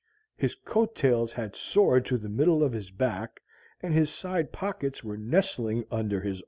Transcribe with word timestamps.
His 0.35 0.55
coat 0.55 0.95
tails 0.95 1.31
had 1.31 1.55
soared 1.55 2.07
to 2.07 2.17
the 2.17 2.27
middle 2.27 2.63
of 2.63 2.71
his 2.73 2.89
back, 2.89 3.39
and 3.83 3.93
his 3.93 4.09
side 4.09 4.51
pockets 4.51 5.03
were 5.03 5.15
nestling 5.15 5.83
under 5.91 6.19
his 6.21 6.37
armpits. 6.37 6.39